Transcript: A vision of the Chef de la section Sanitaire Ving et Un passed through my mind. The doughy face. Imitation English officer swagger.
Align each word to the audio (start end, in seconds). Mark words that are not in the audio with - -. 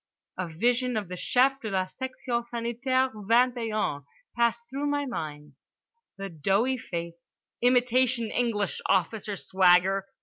A 0.35 0.47
vision 0.47 0.97
of 0.97 1.09
the 1.09 1.15
Chef 1.15 1.61
de 1.61 1.69
la 1.69 1.85
section 1.99 2.43
Sanitaire 2.43 3.11
Ving 3.13 3.53
et 3.55 3.71
Un 3.71 4.03
passed 4.35 4.67
through 4.67 4.87
my 4.87 5.05
mind. 5.05 5.53
The 6.17 6.27
doughy 6.27 6.79
face. 6.79 7.35
Imitation 7.61 8.31
English 8.31 8.81
officer 8.89 9.35
swagger. 9.35 10.07